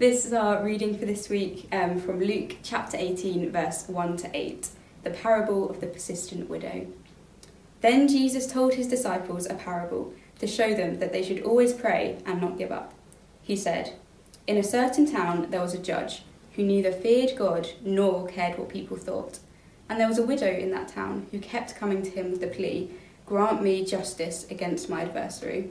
[0.00, 4.30] This is our reading for this week um, from Luke chapter 18, verse 1 to
[4.32, 4.68] 8,
[5.02, 6.86] the parable of the persistent widow.
[7.82, 12.16] Then Jesus told his disciples a parable to show them that they should always pray
[12.24, 12.94] and not give up.
[13.42, 13.92] He said,
[14.46, 16.22] In a certain town there was a judge
[16.52, 19.40] who neither feared God nor cared what people thought.
[19.90, 22.46] And there was a widow in that town who kept coming to him with the
[22.46, 22.90] plea,
[23.26, 25.68] Grant me justice against my adversary.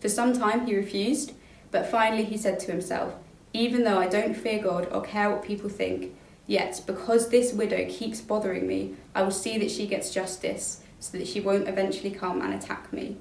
[0.00, 1.32] For some time he refused,
[1.70, 3.14] but finally he said to himself,
[3.52, 6.14] even though I don't fear God or care what people think,
[6.46, 11.18] yet because this widow keeps bothering me, I will see that she gets justice, so
[11.18, 13.16] that she won't eventually come and attack me.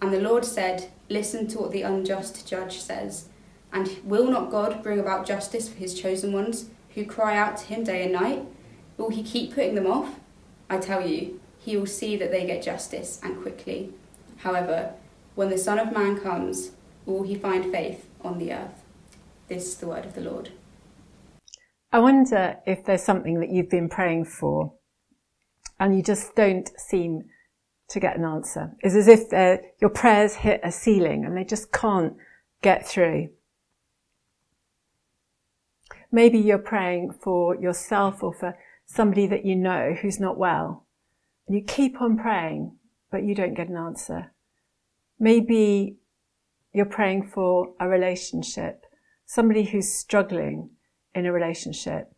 [0.00, 3.28] And the Lord said, Listen to what the unjust judge says.
[3.72, 7.66] And will not God bring about justice for his chosen ones, who cry out to
[7.66, 8.44] him day and night?
[8.96, 10.18] Will he keep putting them off?
[10.68, 13.92] I tell you, he will see that they get justice, and quickly.
[14.38, 14.94] However,
[15.34, 16.72] when the Son of Man comes,
[17.06, 18.81] will he find faith on the earth?
[19.48, 20.50] This is the word of the Lord.
[21.92, 24.72] I wonder if there's something that you've been praying for
[25.78, 27.24] and you just don't seem
[27.88, 28.72] to get an answer.
[28.80, 32.14] It's as if uh, your prayers hit a ceiling and they just can't
[32.62, 33.28] get through.
[36.10, 40.86] Maybe you're praying for yourself or for somebody that you know who's not well.
[41.46, 42.76] And you keep on praying,
[43.10, 44.32] but you don't get an answer.
[45.18, 45.96] Maybe
[46.72, 48.86] you're praying for a relationship
[49.32, 50.68] somebody who's struggling
[51.14, 52.12] in a relationship.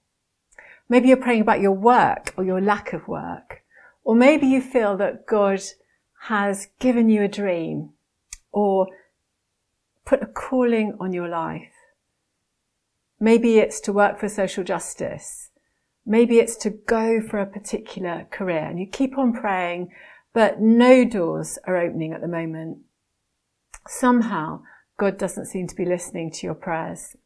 [0.88, 3.62] Maybe you're praying about your work or your lack of work.
[4.02, 5.62] Or maybe you feel that God
[6.22, 7.90] has given you a dream
[8.50, 8.88] or
[10.04, 11.70] put a calling on your life.
[13.20, 15.50] Maybe it's to work for social justice.
[16.04, 19.92] Maybe it's to go for a particular career and you keep on praying,
[20.32, 22.78] but no doors are opening at the moment.
[23.86, 24.62] Somehow
[24.96, 27.16] God doesn't seem to be listening to your prayers.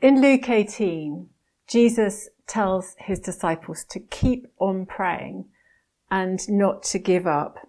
[0.00, 1.28] In Luke 18,
[1.66, 5.46] Jesus tells his disciples to keep on praying
[6.10, 7.68] and not to give up.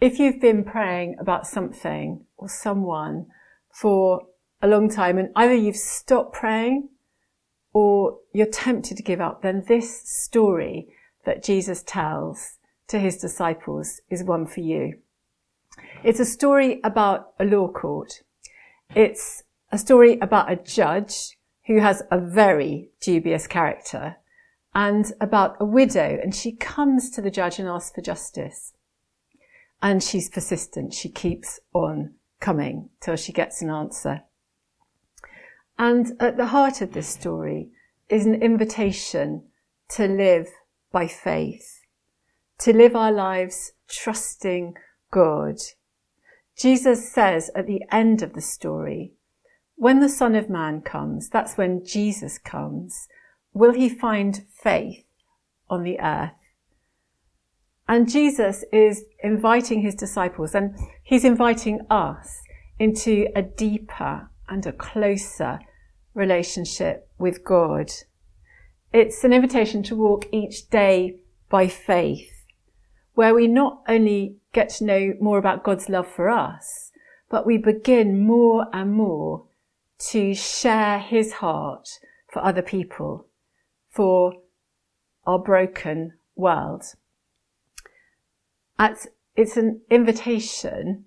[0.00, 3.26] If you've been praying about something or someone
[3.72, 4.26] for
[4.60, 6.88] a long time and either you've stopped praying
[7.72, 10.88] or you're tempted to give up, then this story
[11.24, 14.98] that Jesus tells to his disciples is one for you.
[16.02, 18.22] It's a story about a law court.
[18.94, 24.16] It's a story about a judge who has a very dubious character
[24.74, 28.72] and about a widow and she comes to the judge and asks for justice.
[29.82, 30.92] And she's persistent.
[30.94, 34.22] She keeps on coming till she gets an answer.
[35.78, 37.70] And at the heart of this story
[38.08, 39.44] is an invitation
[39.90, 40.48] to live
[40.92, 41.80] by faith,
[42.58, 44.74] to live our lives trusting
[45.10, 45.56] God.
[46.56, 49.12] Jesus says at the end of the story,
[49.76, 53.08] when the Son of Man comes, that's when Jesus comes,
[53.54, 55.04] will he find faith
[55.70, 56.32] on the earth?
[57.88, 62.40] And Jesus is inviting his disciples and he's inviting us
[62.78, 65.60] into a deeper and a closer
[66.14, 67.90] relationship with God.
[68.92, 71.16] It's an invitation to walk each day
[71.48, 72.39] by faith
[73.20, 76.90] where we not only get to know more about God's love for us,
[77.28, 79.44] but we begin more and more
[79.98, 81.98] to share his heart
[82.32, 83.26] for other people,
[83.90, 84.32] for
[85.26, 86.82] our broken world.
[88.78, 91.04] It's an invitation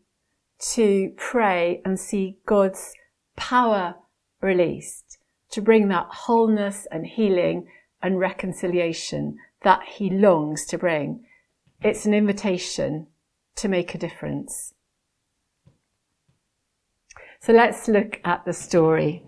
[0.73, 2.93] to pray and see God's
[3.35, 3.95] power
[4.39, 5.17] released
[5.49, 7.65] to bring that wholeness and healing
[8.03, 11.25] and reconciliation that he longs to bring
[11.83, 13.07] it's an invitation
[13.55, 14.73] to make a difference.
[17.39, 19.23] So let's look at the story.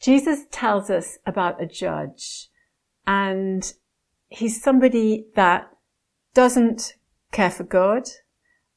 [0.00, 2.48] Jesus tells us about a judge
[3.06, 3.72] and
[4.28, 5.70] he's somebody that
[6.34, 6.94] doesn't
[7.30, 8.08] care for God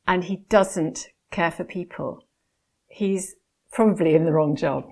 [0.07, 2.27] and he doesn't care for people.
[2.87, 3.35] He's
[3.71, 4.85] probably in the wrong job.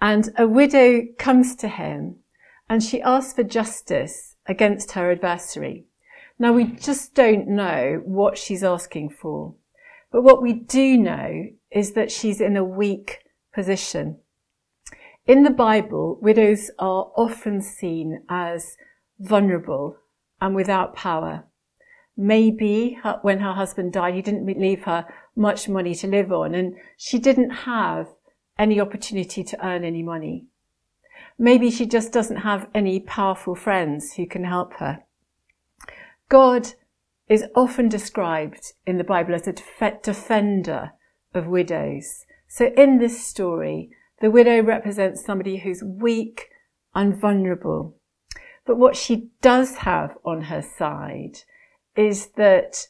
[0.00, 2.20] And a widow comes to him
[2.70, 5.86] and she asks for justice against her adversary.
[6.38, 9.54] Now we just don't know what she's asking for.
[10.12, 13.24] But what we do know is that she's in a weak
[13.54, 14.18] position.
[15.26, 18.76] In the Bible, widows are often seen as
[19.18, 19.96] vulnerable
[20.40, 21.44] and without power.
[22.16, 26.76] Maybe when her husband died, he didn't leave her much money to live on and
[26.96, 28.08] she didn't have
[28.58, 30.46] any opportunity to earn any money.
[31.38, 35.02] Maybe she just doesn't have any powerful friends who can help her.
[36.28, 36.74] God
[37.28, 39.52] is often described in the Bible as a
[40.02, 40.92] defender
[41.34, 43.90] of widows, So in this story,
[44.20, 46.48] the widow represents somebody who's weak
[46.94, 47.96] and vulnerable.
[48.64, 51.38] But what she does have on her side
[51.96, 52.86] is that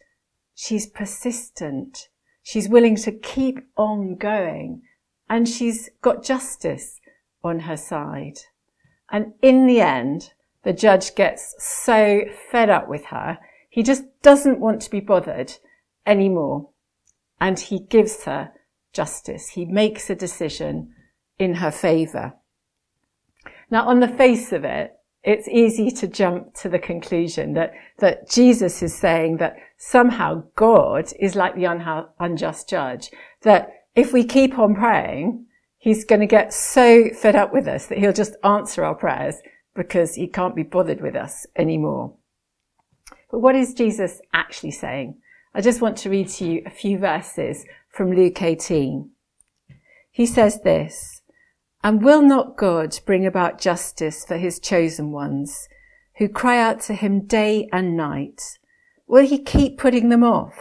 [0.55, 2.09] she's persistent.
[2.43, 4.83] She's willing to keep on going
[5.29, 7.01] and she's got justice
[7.43, 8.39] on her side.
[9.11, 10.33] And in the end,
[10.67, 13.39] the judge gets so fed up with her,
[13.71, 15.53] he just doesn't want to be bothered
[16.05, 16.71] anymore.
[17.41, 18.51] And he gives her
[18.93, 19.51] justice.
[19.51, 20.93] He makes a decision
[21.39, 22.35] in her favour.
[23.71, 28.29] Now, on the face of it, it's easy to jump to the conclusion that, that
[28.29, 33.11] Jesus is saying that somehow God is like the unjust judge,
[33.43, 35.47] that if we keep on praying,
[35.79, 39.37] he's going to get so fed up with us that he'll just answer our prayers
[39.77, 42.15] because he can't be bothered with us anymore.
[43.31, 45.19] But what is Jesus actually saying?
[45.55, 49.11] I just want to read to you a few verses from Luke 18.
[50.11, 51.23] He says this,
[51.83, 55.69] and will not God bring about justice for his chosen ones
[56.19, 58.59] who cry out to him day and night?
[59.07, 60.55] Will he keep putting them off?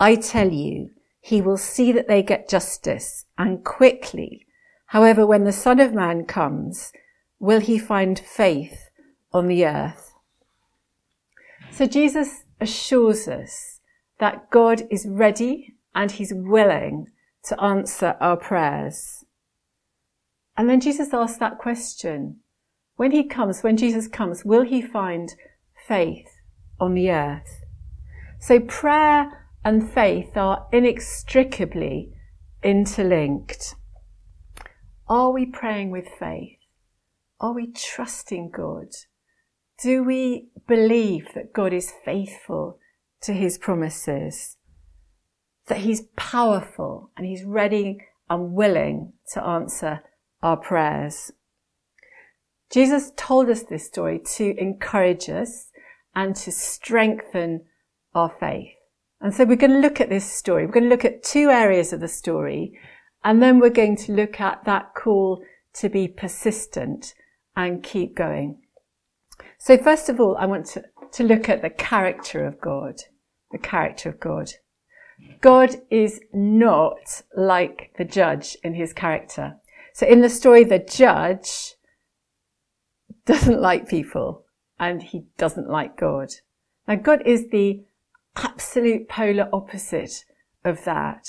[0.00, 0.90] I tell you,
[1.20, 4.46] he will see that they get justice and quickly.
[4.86, 6.92] However, when the Son of Man comes,
[7.38, 8.90] will he find faith
[9.32, 10.12] on the earth?
[11.70, 13.80] So Jesus assures us
[14.18, 17.06] that God is ready and he's willing
[17.44, 19.24] to answer our prayers.
[20.56, 22.40] And then Jesus asks that question.
[22.96, 25.32] When he comes, when Jesus comes, will he find
[25.86, 26.28] faith
[26.80, 27.62] on the earth?
[28.40, 32.12] So prayer and faith are inextricably
[32.62, 33.76] interlinked.
[35.08, 36.57] Are we praying with faith?
[37.40, 38.88] Are we trusting God?
[39.80, 42.80] Do we believe that God is faithful
[43.22, 44.56] to his promises?
[45.68, 47.98] That he's powerful and he's ready
[48.28, 50.02] and willing to answer
[50.42, 51.30] our prayers.
[52.70, 55.70] Jesus told us this story to encourage us
[56.16, 57.66] and to strengthen
[58.16, 58.74] our faith.
[59.20, 60.66] And so we're going to look at this story.
[60.66, 62.76] We're going to look at two areas of the story
[63.22, 65.44] and then we're going to look at that call
[65.74, 67.14] to be persistent
[67.58, 68.56] and keep going.
[69.58, 73.00] So first of all, I want to, to look at the character of God.
[73.50, 74.52] The character of God.
[75.40, 79.56] God is not like the judge in his character.
[79.92, 81.74] So in the story, the judge
[83.26, 84.44] doesn't like people
[84.78, 86.28] and he doesn't like God.
[86.86, 87.82] Now God is the
[88.36, 90.24] absolute polar opposite
[90.64, 91.26] of that.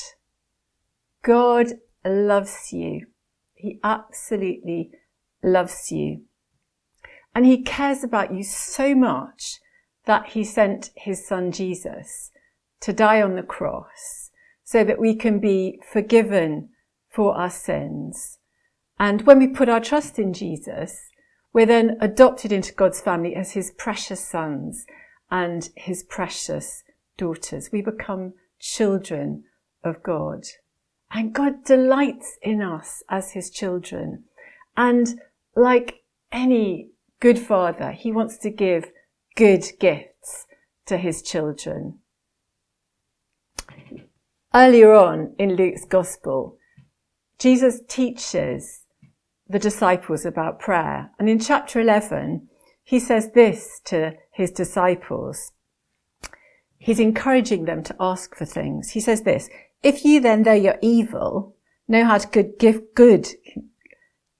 [1.23, 1.73] God
[2.05, 3.07] loves you.
[3.55, 4.91] He absolutely
[5.43, 6.21] loves you.
[7.33, 9.59] And he cares about you so much
[10.05, 12.31] that he sent his son Jesus
[12.81, 14.31] to die on the cross
[14.63, 16.69] so that we can be forgiven
[17.09, 18.39] for our sins
[18.99, 21.09] and when we put our trust in Jesus,
[21.53, 24.85] we're then adopted into God's family as his precious sons
[25.31, 26.83] and his precious
[27.17, 27.69] daughters.
[27.71, 29.45] We become children
[29.83, 30.43] of God.
[31.11, 34.25] And God delights in us as his children.
[34.75, 35.21] And
[35.55, 38.91] like any good father, he wants to give
[39.35, 40.45] good gifts
[40.85, 41.99] to his children.
[44.53, 46.57] Earlier on in Luke's gospel,
[47.37, 48.85] Jesus teaches
[49.47, 51.11] the disciples about prayer.
[51.19, 52.47] And in chapter 11,
[52.83, 55.51] he says this to his disciples.
[56.77, 58.91] He's encouraging them to ask for things.
[58.91, 59.49] He says this,
[59.83, 61.55] if you then, though you're evil,
[61.87, 63.27] know how to give good,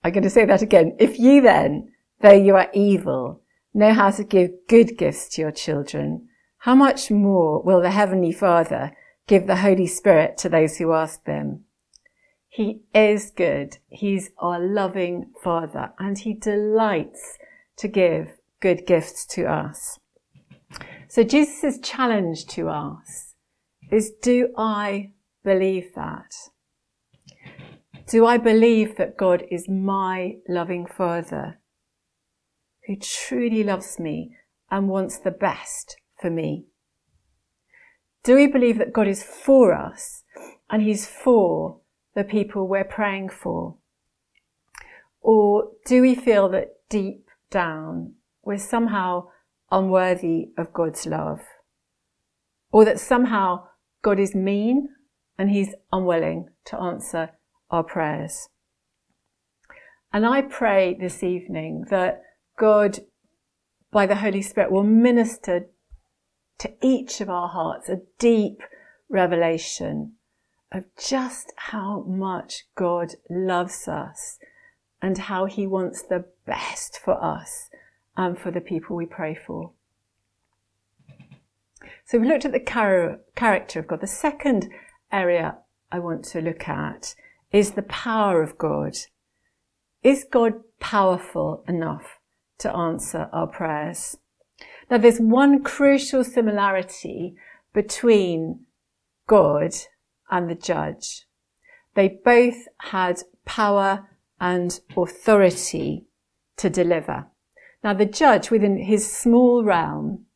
[0.02, 0.96] I'm going to say that again.
[0.98, 3.42] If you then, though you are evil,
[3.74, 6.28] know how to give good gifts to your children,
[6.58, 8.92] how much more will the Heavenly Father
[9.26, 11.64] give the Holy Spirit to those who ask them?
[12.48, 13.78] He is good.
[13.88, 17.38] He's our loving Father and He delights
[17.76, 19.98] to give good gifts to us.
[21.08, 23.34] So Jesus' challenge to us
[23.90, 25.12] is, do I
[25.44, 26.32] believe that?
[28.10, 31.60] Do I believe that God is my loving Father
[32.88, 34.34] who truly loves me
[34.68, 36.64] and wants the best for me?
[38.24, 40.24] Do we believe that God is for us
[40.68, 41.82] and He's for
[42.16, 43.76] the people we're praying for?
[45.20, 49.28] Or do we feel that deep down we're somehow
[49.70, 51.42] unworthy of God's love?
[52.72, 53.68] Or that somehow
[54.02, 54.88] God is mean
[55.38, 57.30] and he's unwilling to answer
[57.70, 58.48] our prayers?
[60.12, 62.22] And I pray this evening that
[62.58, 63.00] God,
[63.90, 65.66] by the Holy Spirit, will minister
[66.58, 68.62] to each of our hearts a deep
[69.08, 70.14] revelation
[70.72, 74.38] of just how much God loves us
[75.02, 77.70] and how he wants the best for us
[78.16, 79.72] and for the people we pray for.
[82.04, 84.00] So we've looked at the char- character of God.
[84.00, 84.68] The second
[85.10, 85.58] area
[85.90, 87.14] I want to look at
[87.52, 88.96] is the power of God.
[90.02, 92.18] Is God powerful enough
[92.58, 94.16] to answer our prayers?
[94.90, 97.34] Now there's one crucial similarity
[97.72, 98.66] between
[99.26, 99.72] God
[100.30, 101.26] and the judge.
[101.94, 104.08] They both had power
[104.40, 106.06] and authority
[106.56, 107.26] to deliver.
[107.82, 110.26] Now the judge within his small realm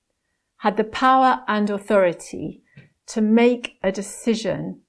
[0.59, 2.63] had the power and authority
[3.07, 4.81] to make a decision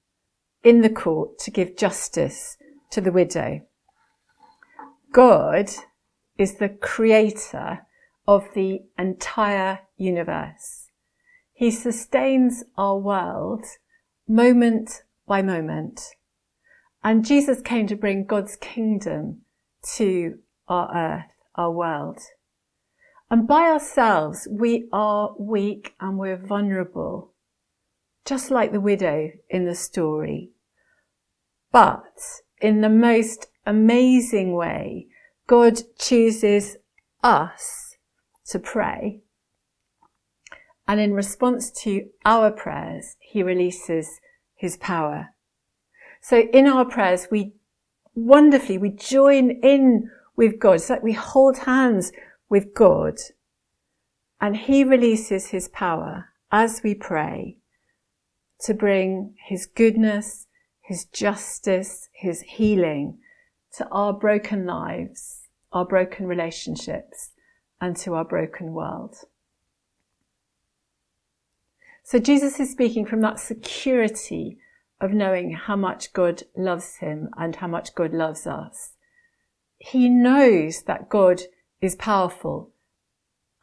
[0.66, 2.56] in the court to give justice
[2.90, 3.60] to the widow.
[5.12, 5.70] God
[6.36, 7.86] is the creator
[8.26, 10.88] of the entire universe.
[11.52, 13.64] He sustains our world
[14.26, 16.02] moment by moment.
[17.04, 19.42] And Jesus came to bring God's kingdom
[19.94, 22.18] to our earth, our world.
[23.30, 27.34] And by ourselves, we are weak and we're vulnerable,
[28.24, 30.50] just like the widow in the story.
[31.72, 32.18] But
[32.60, 35.08] in the most amazing way,
[35.46, 36.76] God chooses
[37.22, 37.96] us
[38.46, 39.20] to pray.
[40.88, 44.20] And in response to our prayers, he releases
[44.54, 45.34] his power.
[46.20, 47.54] So in our prayers, we
[48.14, 50.76] wonderfully, we join in with God.
[50.76, 52.12] It's like we hold hands
[52.48, 53.18] with God
[54.40, 57.58] and he releases his power as we pray
[58.60, 60.45] to bring his goodness,
[60.86, 63.18] his justice, his healing
[63.76, 67.30] to our broken lives, our broken relationships,
[67.80, 69.16] and to our broken world.
[72.04, 74.58] So Jesus is speaking from that security
[75.00, 78.92] of knowing how much God loves him and how much God loves us.
[79.78, 81.42] He knows that God
[81.80, 82.70] is powerful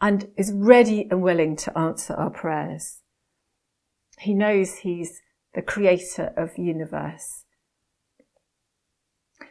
[0.02, 3.00] and is ready and willing to answer our prayers.
[4.20, 5.22] He knows he's
[5.54, 7.46] the creator of universe.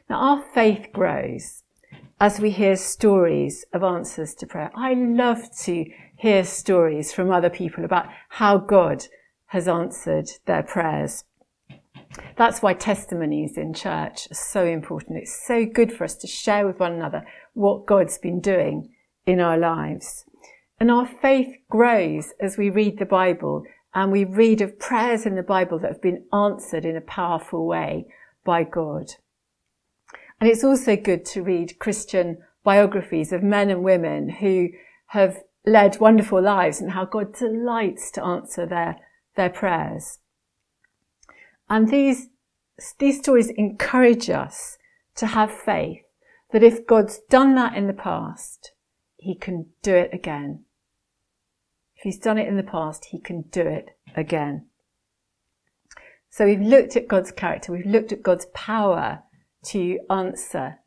[0.09, 1.63] Now our faith grows
[2.21, 4.71] as we hear stories of answers to prayer.
[4.75, 5.85] I love to
[6.17, 9.07] hear stories from other people about how God
[9.47, 11.25] has answered their prayers.
[12.37, 15.19] That's why testimonies in church are so important.
[15.19, 18.95] It's so good for us to share with one another what God's been doing
[19.27, 20.25] in our lives.
[20.79, 25.35] And our faith grows as we read the Bible and we read of prayers in
[25.35, 28.07] the Bible that have been answered in a powerful way
[28.45, 29.13] by God.
[30.41, 34.71] And it's also good to read Christian biographies of men and women who
[35.09, 38.97] have led wonderful lives and how God delights to answer their,
[39.37, 40.19] their prayers.
[41.69, 42.29] And these,
[42.99, 44.79] these stories encourage us
[45.17, 46.03] to have faith
[46.53, 48.73] that if God's done that in the past,
[49.17, 50.65] he can do it again.
[52.03, 54.67] If he's done it in the past, he can do it again.
[56.31, 57.71] So we've looked at God's character.
[57.71, 59.23] We've looked at God's power
[59.67, 60.81] to answer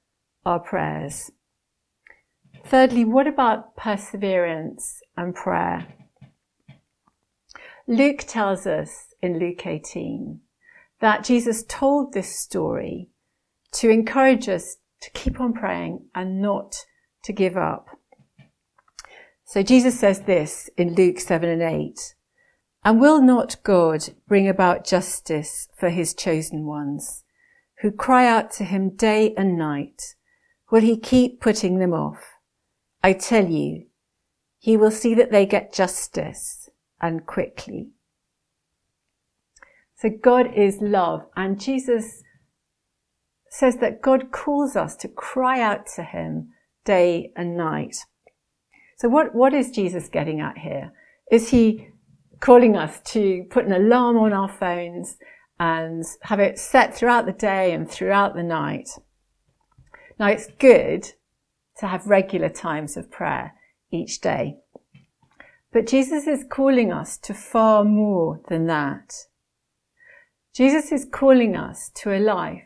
[0.45, 1.31] our prayers.
[2.65, 5.87] Thirdly, what about perseverance and prayer?
[7.87, 10.41] Luke tells us in Luke 18
[10.99, 13.07] that Jesus told this story
[13.71, 16.75] to encourage us to keep on praying and not
[17.23, 17.87] to give up.
[19.45, 22.15] So Jesus says this in Luke 7 and 8.
[22.83, 27.23] And will not God bring about justice for his chosen ones
[27.81, 30.15] who cry out to him day and night?
[30.71, 32.33] Will he keep putting them off?
[33.03, 33.85] I tell you,
[34.57, 37.91] he will see that they get justice and quickly.
[39.97, 42.23] So God is love and Jesus
[43.49, 46.49] says that God calls us to cry out to him
[46.83, 47.97] day and night.
[48.97, 50.93] So what, what is Jesus getting at here?
[51.31, 51.89] Is he
[52.39, 55.17] calling us to put an alarm on our phones
[55.59, 58.89] and have it set throughout the day and throughout the night?
[60.17, 61.11] Now it's good
[61.77, 63.53] to have regular times of prayer
[63.91, 64.57] each day.
[65.73, 69.13] But Jesus is calling us to far more than that.
[70.53, 72.63] Jesus is calling us to a life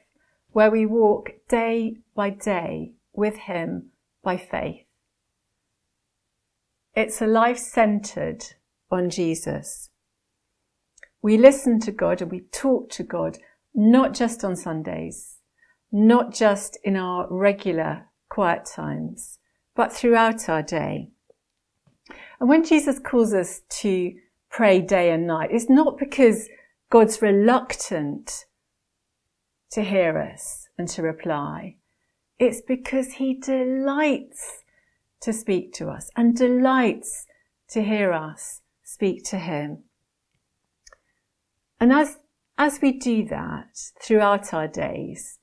[0.51, 3.89] where we walk day by day with Him
[4.24, 4.88] by faith.
[6.96, 8.43] It's a life centered
[8.91, 9.89] on Jesus.
[11.22, 13.38] We listen to God and we talk to God,
[13.74, 15.38] not just on Sundays,
[15.91, 19.39] not just in our regular quiet times,
[19.75, 21.10] but throughout our day.
[22.39, 24.13] And when Jesus calls us to
[24.50, 26.48] pray day and night, it's not because
[26.89, 28.46] God's reluctant
[29.72, 31.75] to hear us and to reply.
[32.39, 34.59] It's because he delights
[35.21, 37.25] to speak to us and delights
[37.69, 39.83] to hear us speak to him.
[41.79, 42.17] And as,
[42.57, 45.39] as we do that throughout our days,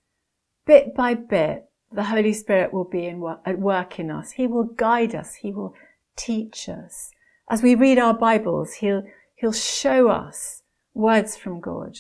[0.67, 4.33] bit by bit, the Holy Spirit will be work, at work in us.
[4.33, 5.37] He will guide us.
[5.37, 5.75] He will
[6.17, 7.11] teach us.
[7.49, 9.05] As we read our Bibles, He'll,
[9.37, 11.99] He'll show us words from God.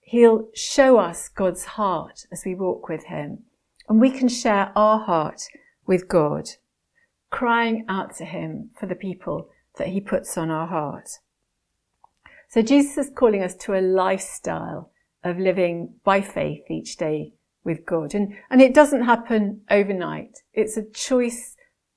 [0.00, 3.40] He'll show us God's heart as we walk with Him.
[3.88, 5.42] And we can share our heart
[5.90, 6.48] with God,
[7.30, 11.18] crying out to Him for the people that He puts on our heart.
[12.48, 14.92] So Jesus is calling us to a lifestyle
[15.24, 17.32] of living by faith each day
[17.64, 18.14] with God.
[18.14, 20.38] And, and it doesn't happen overnight.
[20.54, 21.56] It's a choice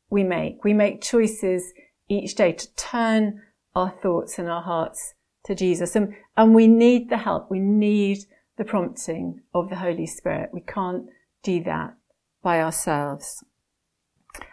[0.09, 0.63] we make.
[0.63, 1.71] We make choices
[2.09, 3.43] each day to turn
[3.75, 5.13] our thoughts and our hearts
[5.45, 5.95] to Jesus.
[5.95, 7.51] And, and we need the help.
[7.51, 8.25] We need
[8.57, 10.49] the prompting of the Holy Spirit.
[10.51, 11.05] We can't
[11.43, 11.93] do that
[12.41, 13.43] by ourselves.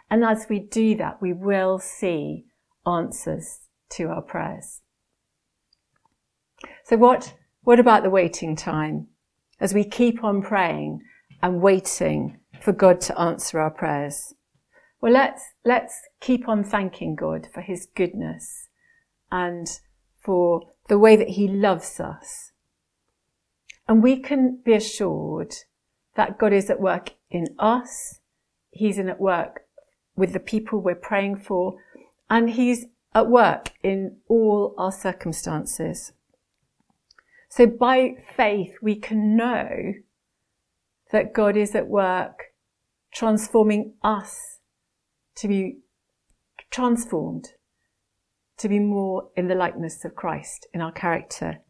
[0.09, 2.45] And as we do that, we will see
[2.85, 3.59] answers
[3.91, 4.81] to our prayers.
[6.83, 9.07] So what, what about the waiting time?
[9.59, 11.01] As we keep on praying
[11.41, 14.33] and waiting for God to answer our prayers.
[15.01, 18.67] Well, let's, let's keep on thanking God for his goodness
[19.31, 19.67] and
[20.23, 22.51] for the way that he loves us.
[23.87, 25.55] And we can be assured
[26.15, 28.19] that God is at work in us.
[28.69, 29.61] He's in at work
[30.15, 31.75] with the people we're praying for
[32.29, 36.13] and he's at work in all our circumstances.
[37.49, 39.93] So by faith, we can know
[41.11, 42.45] that God is at work
[43.13, 44.59] transforming us
[45.35, 45.79] to be
[46.69, 47.49] transformed
[48.61, 51.61] to be more in the likeness of Christ in our character.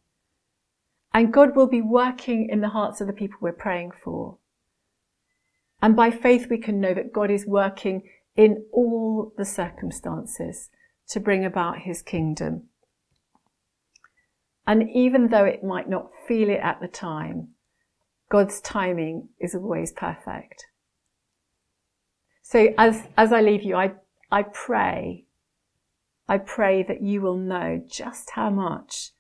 [1.14, 4.38] And God will be working in the hearts of the people we're praying for.
[5.82, 8.04] And by faith, we can know that God is working
[8.36, 10.70] in all the circumstances
[11.10, 12.64] to bring about his kingdom.
[14.66, 17.50] And even though it might not feel it at the time,
[18.30, 20.66] God's timing is always perfect.
[22.42, 23.94] So as, as I leave you, I,
[24.32, 25.26] I pray,
[26.28, 29.12] I pray that you will know just how much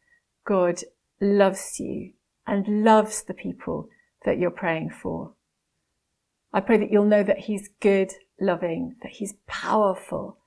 [0.46, 0.82] God
[1.20, 2.14] loves you
[2.48, 3.90] and loves the people
[4.26, 5.34] that you're praying for.
[6.54, 10.38] I pray that you'll know that He's good, loving, that He's powerful,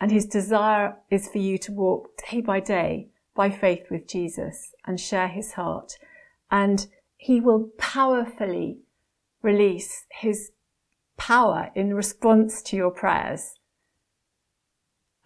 [0.00, 4.72] and His desire is for you to walk day by day by faith with Jesus
[4.86, 5.98] and share His heart.
[6.50, 6.86] And
[7.16, 8.78] He will powerfully
[9.42, 10.52] release His
[11.16, 13.54] power in response to your prayers.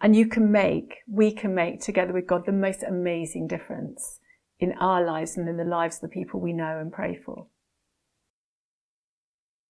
[0.01, 4.19] And you can make, we can make together with God the most amazing difference
[4.59, 7.47] in our lives and in the lives of the people we know and pray for.